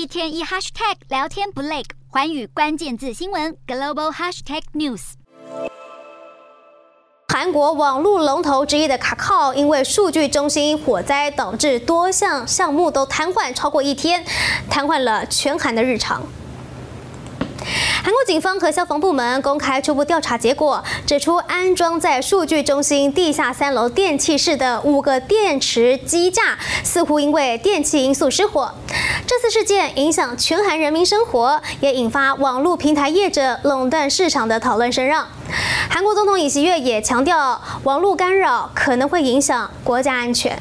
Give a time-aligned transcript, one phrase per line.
[0.00, 5.12] 一天一 hashtag 聊天不累，环宇关键字新闻 global hashtag news。
[7.28, 14.24] 韩国网络龙头之一的卡靠，因为数据中心火灾导致多项项目都瘫痪超过一天，
[14.70, 16.22] 瘫痪了全韩的日常。
[18.02, 28.72] 韩国警方和消防部门公开初步调查结果，指出安装在数据中心地下三楼电气室的五个电池机架似乎因为电气因素失火。
[29.26, 35.28] 这次事件影响全韩人民生活，也引发网络平台业者垄断市场的讨论声浪。
[35.90, 40.58] 韩国总统尹锡悦也强调，网络干扰可能会影响国家安全。